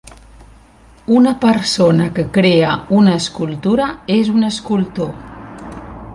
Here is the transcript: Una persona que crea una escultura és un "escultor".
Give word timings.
Una 1.17 1.33
persona 1.43 2.09
que 2.15 2.25
crea 2.39 2.71
una 3.01 3.15
escultura 3.23 3.87
és 4.19 4.33
un 4.39 4.51
"escultor". 4.51 5.15